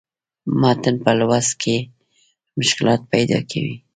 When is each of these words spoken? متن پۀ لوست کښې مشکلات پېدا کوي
متن 0.59 0.95
پۀ 1.03 1.11
لوست 1.17 1.53
کښې 1.61 1.77
مشکلات 2.57 3.01
پېدا 3.11 3.39
کوي 3.51 3.75